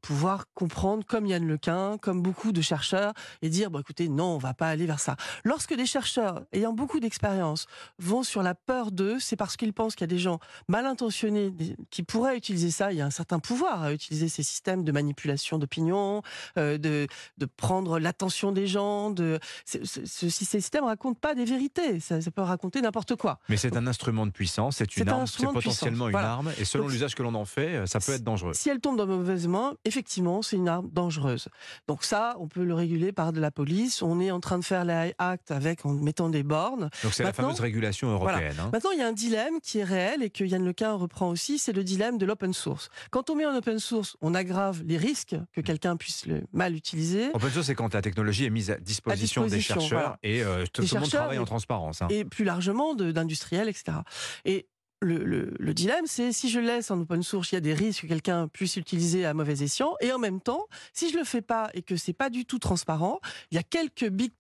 pouvoir 0.00 0.46
comprendre 0.54 1.04
comme 1.06 1.26
Yann 1.26 1.46
Lequin, 1.46 1.98
comme 1.98 2.22
beaucoup 2.22 2.52
de 2.52 2.60
chercheurs, 2.60 3.12
et 3.42 3.48
dire, 3.48 3.70
bon 3.70 3.80
écoutez, 3.80 4.08
non, 4.08 4.34
on 4.34 4.38
va 4.38 4.54
pas 4.54 4.68
aller 4.68 4.86
vers 4.86 5.00
ça. 5.00 5.16
Lorsque 5.44 5.74
des 5.74 5.86
chercheurs 5.86 6.42
ayant 6.52 6.72
beaucoup 6.72 7.00
d'expérience 7.00 7.66
vont 7.98 8.22
sur 8.22 8.42
la 8.42 8.54
peur 8.54 8.90
d'eux, 8.92 9.18
c'est 9.18 9.36
parce 9.36 9.56
qu'ils 9.56 9.72
pensent 9.72 9.94
qu'il 9.94 10.04
y 10.04 10.10
a 10.10 10.14
des 10.14 10.18
gens 10.18 10.38
mal 10.68 10.86
intentionnés 10.86 11.52
qui 11.90 12.02
pourraient 12.02 12.36
utiliser 12.36 12.70
ça. 12.70 12.92
Il 12.92 12.98
y 12.98 13.00
a 13.00 13.06
un 13.06 13.10
certain 13.10 13.38
pouvoir 13.38 13.82
à 13.82 13.92
utiliser 13.92 14.28
ces 14.28 14.42
systèmes 14.42 14.84
de 14.84 14.92
manipulation 14.92 15.58
d'opinion, 15.58 16.22
euh, 16.58 16.78
de, 16.78 17.06
de 17.38 17.46
prendre 17.46 17.98
l'attention 17.98 18.52
des 18.52 18.66
gens. 18.66 19.10
De, 19.10 19.38
ce, 19.64 19.78
ce, 19.84 20.28
système 20.28 20.84
raconte 20.84 21.18
pas 21.18 21.34
des 21.34 21.44
vérités, 21.44 22.00
ça, 22.00 22.18
peut 22.34 22.42
raconter 22.42 22.80
n'importe 22.80 23.16
quoi. 23.16 23.38
Mais 23.48 23.56
c'est 23.56 23.76
un 23.76 23.86
instrument 23.86 24.26
de 24.26 24.30
puissance, 24.30 24.76
c'est 24.76 24.96
une 24.96 25.08
arme, 25.08 25.26
c'est 25.26 25.46
potentiellement 25.46 26.08
une 26.08 26.16
arme, 26.16 26.52
et 26.58 26.64
selon 26.64 26.88
l'usage 26.88 27.14
que 27.14 27.22
l'on 27.22 27.34
en 27.34 27.44
fait, 27.44 27.86
ça 27.86 28.00
peut 28.00 28.12
être 28.12 28.24
dangereux. 28.24 28.54
Si 28.54 28.68
elle 28.68 28.80
tombe 28.80 28.96
dans 28.96 29.06
mauvaise 29.06 29.46
main, 29.46 29.74
effectivement, 29.90 30.40
c'est 30.40 30.54
une 30.54 30.68
arme 30.68 30.88
dangereuse. 30.92 31.48
Donc 31.88 32.04
ça, 32.04 32.36
on 32.38 32.46
peut 32.46 32.62
le 32.62 32.74
réguler 32.74 33.10
par 33.10 33.32
de 33.32 33.40
la 33.40 33.50
police. 33.50 34.02
On 34.02 34.20
est 34.20 34.30
en 34.30 34.38
train 34.38 34.58
de 34.58 34.64
faire 34.64 34.84
les 34.84 35.14
actes 35.18 35.50
avec 35.50 35.84
en 35.84 35.92
mettant 35.92 36.28
des 36.28 36.44
bornes. 36.44 36.90
Donc 37.02 37.12
c'est 37.12 37.24
la 37.24 37.32
fameuse 37.32 37.58
régulation 37.58 38.08
européenne. 38.08 38.54
Hein. 38.60 38.70
Maintenant, 38.72 38.92
il 38.92 39.00
y 39.00 39.02
a 39.02 39.08
un 39.08 39.12
dilemme 39.12 39.60
qui 39.60 39.78
est 39.78 39.84
réel 39.84 40.22
et 40.22 40.30
que 40.30 40.44
Yann 40.44 40.64
Lequin 40.64 40.92
reprend 40.92 41.28
aussi, 41.28 41.58
c'est 41.58 41.72
le 41.72 41.82
dilemme 41.82 42.18
de 42.18 42.26
l'open 42.26 42.52
source. 42.52 42.88
Quand 43.10 43.30
on 43.30 43.34
met 43.34 43.46
en 43.46 43.56
open 43.56 43.80
source, 43.80 44.16
on 44.20 44.34
aggrave 44.34 44.82
les 44.86 44.96
risques 44.96 45.36
que 45.52 45.60
quelqu'un 45.60 45.96
puisse 45.96 46.26
le 46.26 46.44
mal 46.52 46.76
utiliser. 46.76 47.30
Open 47.34 47.50
source, 47.50 47.66
c'est 47.66 47.74
quand 47.74 47.92
la 47.92 48.02
technologie 48.02 48.44
est 48.44 48.50
mise 48.50 48.70
à 48.70 48.76
disposition, 48.76 49.46
des 49.46 49.60
chercheurs 49.60 50.16
et 50.22 50.44
euh, 50.44 50.64
tout, 50.72 50.82
le 50.82 51.00
monde 51.00 51.08
travaille 51.08 51.38
en 51.38 51.44
transparence. 51.44 52.02
Hein. 52.02 52.08
Et 52.10 52.24
plus 52.24 52.44
largement 52.44 52.94
d'industriels, 52.94 53.68
etc. 53.68 53.98
Et 54.44 54.68
le, 55.00 55.72
dilemme, 55.72 56.06
c'est 56.06 56.32
si 56.32 56.48
je 56.48 56.60
laisse 56.60 56.90
en 56.90 57.00
open 57.00 57.22
source, 57.22 57.52
il 57.52 57.54
y 57.54 57.58
a 57.58 57.62
des 57.62 57.74
risques 57.74 58.02
que 58.02 58.06
quelqu'un 58.06 58.48
puisse 58.48 58.76
utiliser 58.76 59.24
à 59.24 59.34
mauvais 59.34 59.62
escient. 59.62 59.94
Et 60.00 60.12
en 60.12 60.18
même 60.18 60.40
temps, 60.40 60.66
si 60.92 61.10
je 61.10 61.16
le 61.16 61.24
fais 61.24 61.42
pas 61.42 61.70
et 61.74 61.82
que 61.82 61.96
c'est 61.96 62.12
pas 62.12 62.30
du 62.30 62.44
tout 62.44 62.58
transparent, 62.58 63.20
il 63.50 63.56
y 63.56 63.58
a 63.58 63.62
quelques 63.62 64.08
big 64.08 64.32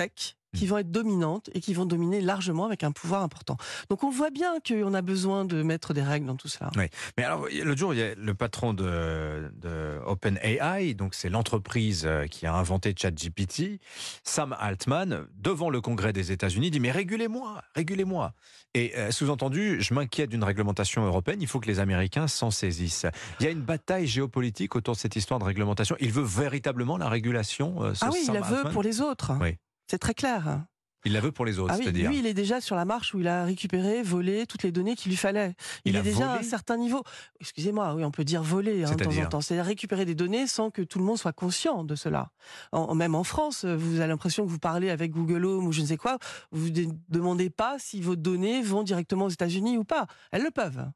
tech 0.00 0.36
qui 0.56 0.66
vont 0.66 0.78
être 0.78 0.90
dominantes 0.90 1.48
et 1.54 1.60
qui 1.60 1.74
vont 1.74 1.86
dominer 1.86 2.20
largement 2.20 2.64
avec 2.64 2.82
un 2.82 2.92
pouvoir 2.92 3.22
important. 3.22 3.56
Donc 3.88 4.02
on 4.02 4.10
voit 4.10 4.30
bien 4.30 4.54
qu'on 4.66 4.94
a 4.94 5.02
besoin 5.02 5.44
de 5.44 5.62
mettre 5.62 5.94
des 5.94 6.02
règles 6.02 6.26
dans 6.26 6.36
tout 6.36 6.48
cela. 6.48 6.70
Oui. 6.76 6.84
Mais 7.16 7.24
alors, 7.24 7.46
l'autre 7.62 7.78
jour, 7.78 7.94
il 7.94 8.00
y 8.00 8.02
a 8.02 8.14
le 8.14 8.34
patron 8.34 8.74
de, 8.74 9.52
de 9.54 10.00
OpenAI, 10.06 10.94
donc 10.94 11.14
c'est 11.14 11.28
l'entreprise 11.28 12.02
euh, 12.04 12.26
qui 12.26 12.46
a 12.46 12.54
inventé 12.54 12.94
ChatGPT, 12.96 13.80
Sam 14.24 14.56
Altman, 14.58 15.26
devant 15.38 15.70
le 15.70 15.80
Congrès 15.80 16.12
des 16.12 16.32
États-Unis, 16.32 16.70
dit 16.70 16.80
Mais 16.80 16.90
régulez-moi, 16.90 17.62
régulez-moi. 17.74 18.32
Et 18.74 18.92
euh, 18.96 19.10
sous-entendu, 19.10 19.80
je 19.80 19.94
m'inquiète 19.94 20.30
d'une 20.30 20.44
réglementation 20.44 21.04
européenne, 21.04 21.38
il 21.40 21.48
faut 21.48 21.60
que 21.60 21.66
les 21.66 21.80
Américains 21.80 22.28
s'en 22.28 22.50
saisissent. 22.50 23.06
Il 23.38 23.46
y 23.46 23.48
a 23.48 23.52
une 23.52 23.62
bataille 23.62 24.06
géopolitique 24.06 24.74
autour 24.76 24.94
de 24.94 24.98
cette 24.98 25.16
histoire 25.16 25.38
de 25.38 25.44
réglementation. 25.44 25.96
Il 26.00 26.12
veut 26.12 26.24
véritablement 26.24 26.96
la 26.96 27.08
régulation 27.08 27.84
euh, 27.84 27.92
Ah 28.00 28.10
oui, 28.12 28.24
il 28.26 28.34
la 28.34 28.40
veut 28.40 28.70
pour 28.70 28.82
les 28.82 29.00
autres. 29.00 29.32
Oui. 29.40 29.56
C'est 29.90 29.98
très 29.98 30.14
clair. 30.14 30.62
Il 31.04 31.14
la 31.14 31.20
veut 31.20 31.32
pour 31.32 31.44
les 31.44 31.58
autres, 31.58 31.74
ah 31.74 31.76
c'est-à-dire 31.76 32.10
Lui, 32.10 32.20
il 32.20 32.26
est 32.26 32.34
déjà 32.34 32.60
sur 32.60 32.76
la 32.76 32.84
marche 32.84 33.12
où 33.12 33.18
il 33.18 33.26
a 33.26 33.44
récupéré, 33.44 34.04
volé 34.04 34.46
toutes 34.46 34.62
les 34.62 34.70
données 34.70 34.94
qu'il 34.94 35.10
lui 35.10 35.16
fallait. 35.16 35.56
Il, 35.84 35.96
est 35.96 36.02
déjà 36.02 36.30
à 36.30 36.38
un 36.38 36.42
certain 36.44 36.76
niveau. 36.76 37.02
Excusez-moi, 37.40 37.94
oui, 37.96 38.04
on 38.04 38.12
peut 38.12 38.22
dire 38.22 38.40
voler 38.40 38.84
hein, 38.84 38.94
de 38.94 39.02
temps 39.02 39.10
en 39.10 39.26
temps. 39.26 39.40
C'est-à-dire 39.40 39.64
récupérer 39.64 40.04
des 40.04 40.14
données 40.14 40.46
sans 40.46 40.70
que 40.70 40.82
tout 40.82 41.00
le 41.00 41.04
monde 41.04 41.18
soit 41.18 41.32
conscient 41.32 41.82
de 41.82 41.96
cela. 41.96 42.30
même 42.94 43.16
en 43.16 43.24
France, 43.24 43.64
vous 43.64 43.98
avez 43.98 44.06
l'impression 44.06 44.44
que 44.44 44.50
vous 44.50 44.60
parlez 44.60 44.90
avec 44.90 45.10
Google 45.10 45.44
Home 45.44 45.66
ou 45.66 45.72
je 45.72 45.80
ne 45.80 45.86
sais 45.86 45.96
quoi, 45.96 46.18
vous 46.52 46.68
ne 46.68 46.84
demandez 47.08 47.50
pas 47.50 47.80
si 47.80 48.00
vos 48.00 48.14
données 48.14 48.62
vont 48.62 48.84
directement 48.84 49.24
aux 49.24 49.30
États-Unis 49.30 49.76
ou 49.76 49.82
pas. 49.82 50.06
Elles 50.30 50.44
le 50.44 50.52
peuvent. 50.52 50.86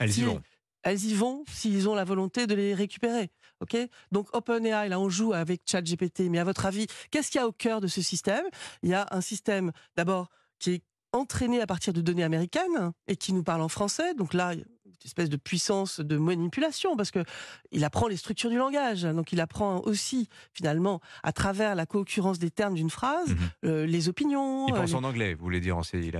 Elles 0.00 0.18
y 0.18 0.22
vont 0.22 0.42
elles 0.82 1.04
y 1.04 1.14
vont 1.14 1.44
s'ils 1.50 1.88
ont 1.88 1.94
la 1.94 2.04
volonté 2.04 2.46
de 2.46 2.54
les 2.54 2.74
récupérer. 2.74 3.30
Ok 3.60 3.76
Donc 4.12 4.34
OpenAI, 4.34 4.88
là 4.88 5.00
on 5.00 5.08
joue 5.08 5.32
avec 5.32 5.62
ChatGPT, 5.66 6.28
mais 6.30 6.38
à 6.38 6.44
votre 6.44 6.66
avis, 6.66 6.86
qu'est-ce 7.10 7.30
qu'il 7.30 7.40
y 7.40 7.44
a 7.44 7.46
au 7.46 7.52
cœur 7.52 7.80
de 7.80 7.86
ce 7.86 8.02
système? 8.02 8.44
Il 8.82 8.90
y 8.90 8.94
a 8.94 9.06
un 9.10 9.20
système 9.20 9.72
d'abord 9.96 10.28
qui 10.58 10.74
est 10.74 10.82
entraîné 11.12 11.60
à 11.60 11.66
partir 11.66 11.92
de 11.92 12.00
données 12.00 12.24
américaines 12.24 12.92
et 13.06 13.16
qui 13.16 13.32
nous 13.32 13.42
parle 13.42 13.62
en 13.62 13.68
français. 13.68 14.14
Donc 14.14 14.34
là, 14.34 14.52
une 14.52 14.64
espèce 15.04 15.30
de 15.30 15.36
puissance 15.36 16.00
de 16.00 16.16
manipulation 16.16 16.96
parce 16.96 17.10
que 17.10 17.24
il 17.70 17.84
apprend 17.84 18.08
les 18.08 18.16
structures 18.16 18.50
du 18.50 18.58
langage. 18.58 19.02
Donc 19.02 19.32
il 19.32 19.40
apprend 19.40 19.80
aussi 19.80 20.28
finalement 20.52 21.00
à 21.22 21.32
travers 21.32 21.74
la 21.74 21.86
co-occurrence 21.86 22.38
des 22.38 22.50
termes 22.50 22.74
d'une 22.74 22.90
phrase, 22.90 23.30
mhm. 23.30 23.36
euh, 23.64 23.86
les 23.86 24.08
opinions. 24.08 24.66
Il 24.68 24.74
pense 24.74 24.92
euh, 24.92 24.96
en 24.96 25.04
anglais, 25.04 25.34
vous 25.34 25.44
voulez 25.44 25.60
dire 25.60 25.76
en 25.76 25.82
il 25.92 26.16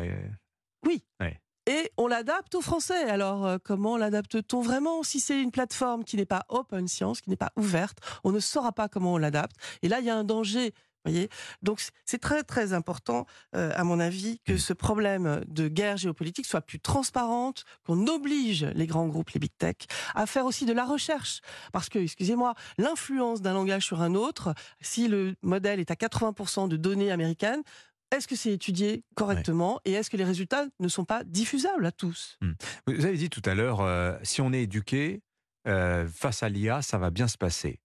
Oui. 0.84 1.02
Ouais 1.20 1.38
et 1.68 1.92
on 1.98 2.06
l'adapte 2.06 2.54
au 2.54 2.62
français. 2.62 3.04
Alors, 3.10 3.46
euh, 3.46 3.58
comment 3.62 3.98
l'adapte-t-on 3.98 4.62
vraiment 4.62 5.02
Si 5.02 5.20
c'est 5.20 5.40
une 5.40 5.50
plateforme 5.50 6.02
qui 6.02 6.16
n'est 6.16 6.24
pas 6.24 6.46
open 6.48 6.88
science, 6.88 7.20
qui 7.20 7.28
n'est 7.28 7.36
pas 7.36 7.52
ouverte, 7.56 7.98
on 8.24 8.32
ne 8.32 8.40
saura 8.40 8.72
pas 8.72 8.88
comment 8.88 9.12
on 9.12 9.18
l'adapte. 9.18 9.54
Et 9.82 9.88
là, 9.88 10.00
il 10.00 10.06
y 10.06 10.10
a 10.10 10.16
un 10.16 10.24
danger. 10.24 10.72
Donc, 11.62 11.80
c'est 12.04 12.18
très, 12.18 12.42
très 12.42 12.72
important, 12.72 13.26
euh, 13.54 13.70
à 13.74 13.84
mon 13.84 14.00
avis, 14.00 14.40
que 14.40 14.56
ce 14.56 14.72
problème 14.72 15.42
de 15.46 15.68
guerre 15.68 15.96
géopolitique 15.96 16.46
soit 16.46 16.60
plus 16.60 16.80
transparente, 16.80 17.64
qu'on 17.86 18.06
oblige 18.06 18.64
les 18.74 18.86
grands 18.86 19.06
groupes, 19.06 19.30
les 19.30 19.40
big 19.40 19.52
tech, 19.56 19.76
à 20.14 20.26
faire 20.26 20.44
aussi 20.44 20.66
de 20.66 20.72
la 20.72 20.84
recherche. 20.84 21.40
Parce 21.72 21.88
que, 21.88 21.98
excusez-moi, 21.98 22.54
l'influence 22.76 23.40
d'un 23.40 23.54
langage 23.54 23.86
sur 23.86 24.02
un 24.02 24.14
autre, 24.14 24.54
si 24.80 25.08
le 25.08 25.34
modèle 25.42 25.80
est 25.80 25.90
à 25.90 25.94
80% 25.94 26.68
de 26.68 26.76
données 26.76 27.10
américaines, 27.10 27.62
est-ce 28.10 28.26
que 28.26 28.36
c'est 28.36 28.52
étudié 28.52 29.04
correctement 29.14 29.80
et 29.84 29.92
est-ce 29.92 30.10
que 30.10 30.16
les 30.16 30.24
résultats 30.24 30.66
ne 30.80 30.88
sont 30.88 31.04
pas 31.04 31.24
diffusables 31.24 31.84
à 31.84 31.92
tous? 31.92 32.38
Hmm. 32.40 32.52
Vous 32.86 33.04
avez 33.04 33.16
dit 33.16 33.30
tout 33.30 33.42
à 33.44 33.54
l'heure, 33.54 33.80
euh, 33.80 34.16
si 34.22 34.40
on 34.40 34.52
est 34.52 34.62
éduqué 34.62 35.20
euh, 35.66 36.08
face 36.08 36.42
à 36.42 36.48
l'IA, 36.48 36.80
ça 36.82 36.98
va 36.98 37.10
bien 37.10 37.28
se 37.28 37.36
passer. 37.36 37.80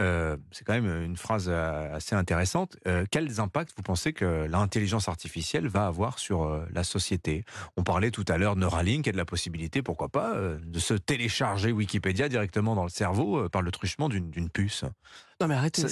Euh, 0.00 0.36
c'est 0.50 0.64
quand 0.64 0.72
même 0.72 1.04
une 1.04 1.16
phrase 1.16 1.48
assez 1.48 2.14
intéressante. 2.14 2.76
quels 3.10 3.40
impacts 3.40 3.72
vous 3.76 3.82
pensez 3.82 4.12
que 4.12 4.46
l'intelligence 4.50 5.06
artificielle 5.08 5.68
va 5.68 5.86
avoir 5.86 6.18
sur 6.18 6.66
la 6.72 6.82
société? 6.82 7.44
On 7.76 7.84
parlait 7.84 8.10
tout 8.10 8.24
à 8.28 8.36
l'heure 8.36 8.56
de 8.56 8.60
Neuralink 8.60 9.06
et 9.06 9.12
de 9.12 9.16
la 9.16 9.24
possibilité, 9.24 9.80
pourquoi 9.80 10.08
pas, 10.08 10.34
de 10.34 10.78
se 10.78 10.94
télécharger 10.94 11.70
Wikipédia 11.70 12.28
directement 12.28 12.74
dans 12.74 12.82
le 12.82 12.90
cerveau 12.90 13.48
par 13.48 13.62
le 13.62 13.70
truchement 13.70 14.08
d'une 14.08 14.50
puce. 14.50 14.84
Non 15.42 15.48
mais 15.48 15.54
arrêtez, 15.54 15.82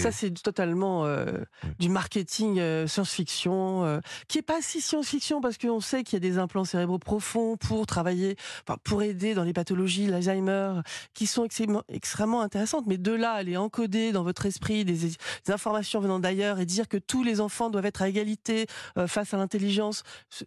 Ça- 0.00 0.10
c'est- 0.10 0.30
totalement 0.42 1.04
euh, 1.06 1.38
du 1.78 1.88
marketing 1.88 2.58
euh, 2.58 2.86
science-fiction, 2.88 3.84
euh, 3.84 4.00
qui 4.28 4.38
est 4.38 4.42
pas 4.42 4.60
si 4.60 4.80
science-fiction 4.80 5.40
parce 5.40 5.56
qu'on 5.58 5.80
sait 5.80 6.02
qu'il 6.02 6.14
y 6.14 6.16
a 6.16 6.20
des 6.30 6.38
implants 6.38 6.64
cérébraux 6.64 6.98
profonds 6.98 7.56
pour 7.56 7.86
travailler, 7.86 8.36
enfin, 8.66 8.78
pour 8.82 9.02
aider 9.02 9.34
dans 9.34 9.44
les 9.44 9.52
pathologies, 9.52 10.06
l'Alzheimer, 10.06 10.80
qui 11.14 11.26
sont 11.26 11.44
extrêmement, 11.44 11.82
extrêmement 11.88 12.40
intéressantes. 12.40 12.86
Mais 12.86 12.98
de 12.98 13.12
là, 13.12 13.32
aller 13.32 13.56
encoder 13.56 14.10
dans 14.12 14.24
votre 14.24 14.46
esprit 14.46 14.84
des, 14.84 14.94
des 14.94 15.52
informations 15.52 16.00
venant 16.00 16.18
d'ailleurs 16.18 16.58
et 16.58 16.66
dire 16.66 16.88
que 16.88 16.96
tous 16.96 17.22
les 17.22 17.40
enfants 17.40 17.70
doivent 17.70 17.86
être 17.86 18.02
à 18.02 18.08
égalité 18.08 18.66
face 19.06 19.32
à 19.32 19.36
l'intelligence, 19.36 20.02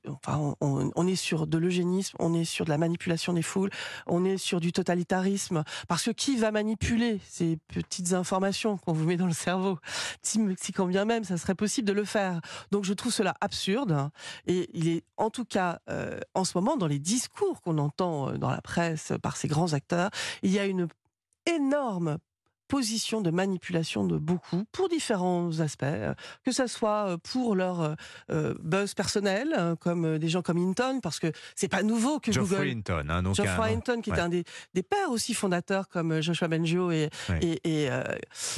enfin, 0.07 0.55
on- 0.61 0.91
on 0.95 1.07
est 1.07 1.15
sur 1.15 1.47
de 1.47 1.57
l'eugénisme, 1.57 2.17
on 2.19 2.33
est 2.33 2.43
sur 2.45 2.65
de 2.65 2.69
la 2.69 2.77
manipulation 2.77 3.31
des 3.33 3.41
foules, 3.41 3.69
on 4.07 4.25
est 4.25 4.37
sur 4.37 4.59
du 4.59 4.71
totalitarisme. 4.73 5.63
Parce 5.87 6.03
que 6.03 6.11
qui 6.11 6.35
va 6.37 6.51
manipuler 6.51 7.19
ces 7.29 7.57
petites 7.67 8.11
informations 8.13 8.24
qu'on 8.25 8.93
vous 8.93 9.05
met 9.05 9.17
dans 9.17 9.27
le 9.27 9.33
cerveau 9.33 9.79
si, 10.21 10.39
si 10.59 10.71
quand 10.71 10.87
bien 10.87 11.05
même 11.05 11.23
ça 11.23 11.37
serait 11.37 11.55
possible 11.55 11.87
de 11.87 11.93
le 11.93 12.05
faire. 12.05 12.41
Donc 12.71 12.83
je 12.83 12.93
trouve 12.93 13.13
cela 13.13 13.35
absurde. 13.41 14.09
Et 14.47 14.69
il 14.73 14.87
est 14.89 15.03
en 15.17 15.29
tout 15.29 15.45
cas 15.45 15.79
euh, 15.89 16.19
en 16.33 16.43
ce 16.43 16.57
moment 16.57 16.77
dans 16.77 16.87
les 16.87 16.99
discours 16.99 17.61
qu'on 17.61 17.77
entend 17.77 18.29
euh, 18.29 18.37
dans 18.37 18.49
la 18.49 18.61
presse 18.61 19.13
par 19.21 19.37
ces 19.37 19.47
grands 19.47 19.73
acteurs, 19.73 20.09
il 20.41 20.51
y 20.51 20.59
a 20.59 20.65
une 20.65 20.87
énorme 21.45 22.17
position 22.67 23.21
de 23.21 23.31
manipulation 23.31 24.05
de 24.05 24.17
beaucoup 24.17 24.63
pour 24.71 24.89
différents 24.89 25.59
aspects, 25.59 25.83
euh, 25.83 26.13
que 26.43 26.51
ça 26.51 26.67
soit 26.67 27.09
euh, 27.09 27.17
pour 27.17 27.55
leur 27.55 27.95
euh, 28.31 28.53
buzz 28.61 28.93
personnel, 28.93 29.53
euh, 29.57 29.75
comme 29.75 30.17
des 30.17 30.29
gens 30.29 30.41
comme 30.41 30.57
Hinton, 30.57 30.99
parce 31.01 31.19
que 31.19 31.31
c'est 31.55 31.67
pas 31.67 31.83
nouveau 31.83 32.19
que 32.19 32.31
Geoffrey 32.31 32.57
Google 32.57 32.69
Hinton, 32.79 33.05
hein, 33.09 33.23
donc 33.23 33.35
Geoffrey 33.35 33.71
un- 33.73 33.77
Hinton, 33.77 34.01
qui 34.01 34.11
ouais. 34.11 34.17
est 34.17 34.21
un 34.21 34.29
des, 34.29 34.43
des 34.73 34.83
pères 34.83 35.09
aussi 35.11 35.33
fondateurs 35.33 35.87
comme 35.89 36.21
Joshua 36.21 36.47
Bengio 36.47 36.91
et, 36.91 37.09
Ouais. 37.29 37.39
et, 37.41 37.83
et, 37.83 37.89
euh, 37.91 38.03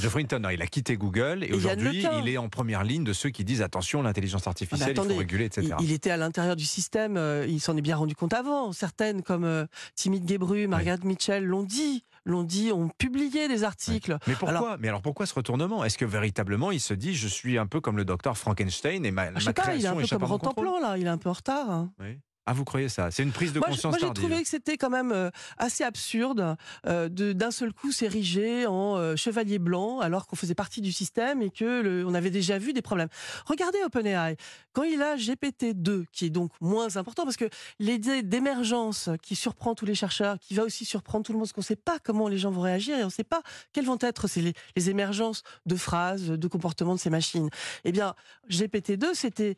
Geoffrey 0.02 0.22
Hinton, 0.24 0.40
non, 0.40 0.50
il 0.50 0.62
a 0.62 0.68
quitté 0.68 0.98
Google 0.98 1.44
et, 1.44 1.54
aujourd'hui 1.54 2.06
il 2.24 2.30
est 2.30 2.38
en 2.38 2.50
première 2.50 2.84
ligne 2.84 3.04
de 3.04 3.14
ceux 3.14 3.30
qui 3.30 3.44
disent 3.44 3.62
attention 3.62 4.02
l'intelligence 4.02 4.48
artificielle, 4.48 4.90
il 4.90 4.92
attendez, 4.92 5.14
faut 5.14 5.20
réguler, 5.20 5.46
etc. 5.46 5.76
il, 5.80 5.86
il 5.86 5.92
était 5.92 6.12
à 6.12 6.18
l'intérieur 6.18 6.56
du 6.56 6.66
système, 6.66 7.20
il 7.48 7.60
s'en 7.60 7.76
est 7.78 7.82
bien 7.82 7.96
rendu 7.98 8.16
compte 8.16 8.34
avant. 8.34 8.72
Certaines 8.72 9.22
comme 9.22 9.68
Timmy 9.96 10.22
Gebru, 10.26 10.68
Margaret 10.68 11.00
Mitchell 11.04 11.44
l'ont 11.44 11.64
dit, 11.64 12.04
l'ont 12.28 12.44
dit, 12.44 12.72
ont 12.72 12.90
publié 12.98 13.48
des 13.48 13.64
articles. 13.64 14.18
Mais 14.28 14.34
pourquoi 14.36 14.50
Alors- 14.50 14.78
Mais 14.80 14.90
alors 14.90 15.02
pourquoi 15.02 15.26
ce 15.26 15.34
retournement? 15.34 15.84
Est-ce 15.84 15.98
que 15.98 16.06
véritablement 16.06 16.72
il 16.72 16.80
se 16.80 16.94
dit 16.94 17.16
je 17.16 17.28
suis 17.28 17.58
un 17.58 17.66
peu 17.68 17.80
comme 17.82 17.98
le 17.98 18.06
docteur 18.06 18.38
Frankenstein 18.38 19.06
et 19.06 19.12
ma, 19.12 19.34
Je 19.34 19.40
sais 19.40 19.46
ma 19.46 19.54
pas, 19.54 19.76
il 19.76 19.84
est 19.84 19.88
un 19.88 19.96
peu 19.96 20.08
comme 20.08 20.24
Rantanplan 20.24 20.80
là, 20.80 20.98
il 20.98 21.06
est 21.06 21.10
un 21.10 21.18
peu 21.18 21.30
en 21.30 21.34
retard. 21.34 21.70
hein. 21.72 21.92
Oui. 22.00 22.20
Ah 22.50 22.54
vous 22.54 22.63
croyez 22.63 22.88
ça? 22.88 23.12
C'est 23.12 23.24
une 23.24 23.34
prise 23.34 23.51
de 23.51 23.60
Moi, 23.60 23.68
je- 23.68 23.74
conscience 23.74 24.00
moi, 24.00 24.08
j'ai 24.08 24.13
trouvé 24.13 24.42
que 24.42 24.48
c'était 24.48 24.77
quand 24.77 24.89
même 24.89 25.12
euh, 25.12 25.30
assez 25.58 25.84
absurde 25.84 26.56
euh, 26.86 27.10
d'un 27.10 27.51
seul 27.51 27.74
coup 27.74 27.92
s'ériger 27.92 28.66
en 28.66 28.96
euh, 28.96 29.18
chevalier 29.18 29.60
blanc 29.60 30.00
alors 30.00 30.27
qu'on 30.27 30.38
faisait 30.38 30.56
partie 30.56 30.80
du 30.80 30.94
système 30.94 31.42
et 31.42 31.50
que 31.50 31.82
le- 31.82 32.06
on 32.08 32.13
avait 32.13 32.30
déjà 32.30 32.58
vu 32.58 32.72
des 32.72 32.82
problèmes. 32.82 33.10
Regardez 33.46 33.80
OpenAI 33.86 34.38
quand 34.72 34.84
il 34.84 35.01
a 35.01 35.18
GPT-2 35.18 36.06
qui 36.13 36.25
est 36.25 36.30
donc 36.30 36.51
moins 36.62 36.96
important 36.96 37.25
parce 37.25 37.36
que 37.36 37.50
l'idée 37.80 38.24
d'émergence 38.24 39.10
qui 39.22 39.36
surprend 39.36 39.75
tous 39.75 39.86
les 39.86 39.96
chercheurs, 39.96 40.39
qui 40.39 40.54
va 40.54 40.63
aussi 40.63 40.86
surprendre 40.86 41.25
tout 41.25 41.34
le 41.34 41.39
monde 41.39 41.48
parce 41.48 41.54
qu'on 41.54 41.60
ne 41.62 41.66
sait 41.66 41.75
pas 41.75 42.00
comment 42.00 42.30
les 42.30 42.38
gens 42.38 42.51
vont 42.51 42.62
réagir 42.62 42.98
et 42.98 43.04
on 43.04 43.08
ne 43.08 43.12
sait 43.12 43.25
pas 43.25 43.42
quelles 43.74 43.86
vont 43.86 43.98
être 44.00 44.27
les, 44.38 44.54
les 44.77 44.89
émergences 44.89 45.44
de 45.66 45.75
phrases, 45.75 46.27
de 46.30 46.48
comportements 46.48 46.96
de 46.96 47.00
ces 47.01 47.10
machines. 47.10 47.50
Eh 47.84 47.92
bien, 47.92 48.16
GPT-2 48.50 49.08
c'était 49.16 49.58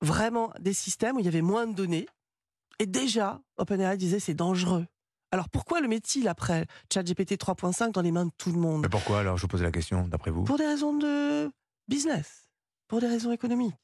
vraiment 0.00 0.52
des 0.60 0.72
systèmes 0.72 1.16
où 1.16 1.18
il 1.18 1.24
y 1.24 1.28
avait 1.28 1.42
moins 1.42 1.66
de 1.66 1.74
données 1.74 2.06
et 2.78 2.86
déjà, 2.86 3.40
OpenAI 3.56 3.96
disait 3.96 4.20
c'est 4.20 4.34
dangereux. 4.34 4.86
Alors 5.30 5.48
pourquoi 5.50 5.80
le 5.80 5.88
met-il 5.88 6.26
après 6.28 6.64
ChatGPT 6.92 7.32
3.5 7.34 7.92
dans 7.92 8.00
les 8.00 8.12
mains 8.12 8.26
de 8.26 8.30
tout 8.38 8.50
le 8.52 8.58
monde? 8.58 8.82
Mais 8.82 8.88
pourquoi 8.88 9.20
alors 9.20 9.36
Je 9.36 9.42
vous 9.42 9.48
pose 9.48 9.62
la 9.62 9.70
question 9.70 10.08
d'après 10.08 10.30
vous? 10.30 10.44
Pour 10.44 10.56
des 10.56 10.66
raisons 10.66 10.96
de 10.96 11.50
business, 11.88 12.48
pour 12.88 13.00
des 13.00 13.08
raisons 13.08 13.30
économiques. 13.32 13.74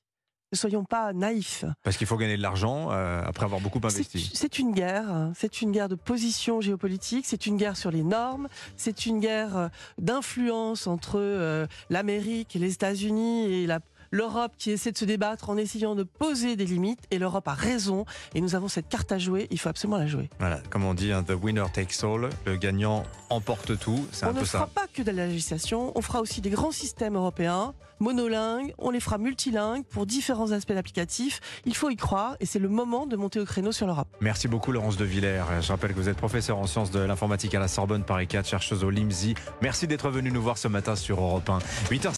Ne 0.53 0.57
soyons 0.57 0.85
pas 0.85 1.13
naïfs. 1.13 1.65
Parce 1.83 1.97
qu'il 1.97 2.07
faut 2.07 2.17
gagner 2.17 2.37
de 2.37 2.43
l'argent 2.43 2.93
euh, 2.93 3.23
après 3.27 3.45
avoir 3.45 3.61
beaucoup 3.61 3.81
investi. 3.83 4.31
c'est 4.35 4.59
une 4.61 4.73
guerre, 4.73 5.11
hein. 5.11 5.33
c'est 5.35 5.61
une 5.63 5.73
guerre 5.73 5.89
de 5.89 5.97
position 5.97 6.61
géopolitique, 6.61 7.27
c'est 7.27 7.47
une 7.47 7.57
guerre 7.57 7.77
sur 7.77 7.91
les 7.91 8.05
normes, 8.05 8.49
c'est 8.77 9.05
une 9.07 9.19
guerre 9.19 9.57
euh, 9.57 9.69
d'influence 9.99 10.87
entre 10.87 11.19
euh, 11.19 11.67
l'Amérique 11.91 12.55
et 12.55 12.59
les 12.61 12.73
États-Unis 12.75 13.53
et 13.53 13.67
la- 13.67 13.81
l'Europe 14.15 14.53
qui 14.57 14.71
essaie 14.71 14.93
de 14.93 14.97
se 14.97 15.05
débattre 15.05 15.51
en 15.51 15.57
essayant 15.57 15.97
de 15.97 16.05
poser 16.05 16.55
des 16.55 16.65
limites. 16.67 17.01
Et 17.11 17.19
l'Europe 17.19 17.49
a 17.49 17.55
raison 17.55 18.05
et 18.35 18.41
nous 18.41 18.55
avons 18.55 18.69
cette 18.69 18.89
carte 18.89 19.11
à 19.11 19.19
jouer, 19.19 19.49
il 19.51 19.59
faut 19.59 19.69
absolument 19.69 19.99
la 19.99 20.07
jouer. 20.07 20.31
Voilà, 20.39 20.61
comme 20.71 20.85
on 20.85 20.95
dit, 20.95 21.11
hein, 21.13 21.25
the 21.25 21.33
winner 21.33 21.65
takes 21.73 22.05
all, 22.05 22.31
le 22.47 22.57
gagnant 22.57 23.03
emporte 23.31 23.77
tout, 23.79 24.07
c'est 24.13 24.25
On 24.27 24.29
un 24.29 24.33
ne 24.33 24.39
peu 24.39 24.45
fera 24.45 24.65
ça. 24.67 24.71
pas 24.73 24.87
que 24.93 25.03
de 25.03 25.11
la 25.11 25.27
législation, 25.27 25.91
on 25.97 26.01
fera 26.01 26.21
aussi 26.21 26.41
des 26.41 26.51
grands 26.51 26.71
systèmes 26.71 27.17
européens, 27.17 27.75
monolingues, 27.99 28.75
on 28.79 28.91
les 28.91 29.01
fera 29.01 29.19
multilingues 29.19 29.85
pour 29.85 30.07
différents 30.07 30.53
aspects 30.53 30.73
d'applicatifs. 30.73 31.41
Il 31.65 31.75
faut 31.75 31.91
y 31.91 31.97
croire 31.97 32.37
et 32.41 32.47
c'est 32.47 32.59
le 32.59 32.69
moment 32.69 33.07
de 33.07 33.17
monter 33.17 33.41
au 33.41 33.45
créneau 33.45 33.73
sur 33.73 33.87
l'Europe. 33.87 34.09
Merci 34.21 34.47
beaucoup 34.47 34.71
Laurence 34.73 34.97
de 34.97 35.05
Villers. 35.05 35.43
Je 35.61 35.69
rappelle 35.69 35.93
que 35.93 35.97
vous 36.01 36.09
êtes 36.09 36.17
professeur 36.17 36.59
en 36.59 36.67
sciences 36.67 36.91
de 36.91 37.01
l'informatique 37.01 37.55
à 37.55 37.59
la 37.61 37.69
Sorbonne 37.69 38.05
Paris 38.05 38.27
4, 38.29 38.47
chercheuse 38.47 38.85
au 38.85 38.91
LIMSI. 38.91 39.35
Merci 39.63 39.87
d'être 39.87 40.11
venu 40.11 40.31
nous 40.31 40.43
voir 40.43 40.59
ce 40.59 40.69
matin 40.69 40.97
sur 40.97 41.21
Europe 41.21 41.49
1. 41.49 41.59
8h 41.91 42.13